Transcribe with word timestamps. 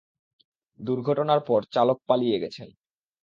দুর্ঘটনার 0.79 1.41
পর 1.47 1.59
চালক 1.73 1.97
পালিয়ে 2.07 2.37
গেছেন। 2.39 2.67